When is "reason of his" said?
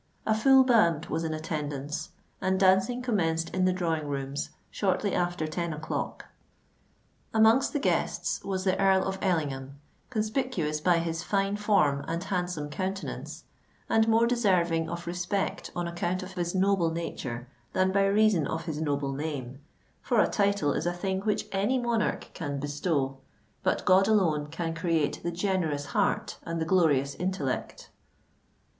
18.07-18.81